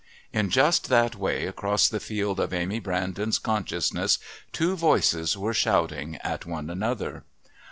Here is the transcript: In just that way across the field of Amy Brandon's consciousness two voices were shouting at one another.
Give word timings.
In 0.33 0.49
just 0.49 0.89
that 0.89 1.15
way 1.15 1.45
across 1.45 1.87
the 1.87 1.99
field 1.99 2.39
of 2.39 2.55
Amy 2.55 2.79
Brandon's 2.79 3.37
consciousness 3.37 4.17
two 4.51 4.75
voices 4.75 5.37
were 5.37 5.53
shouting 5.53 6.15
at 6.23 6.43
one 6.43 6.71
another. 6.71 7.23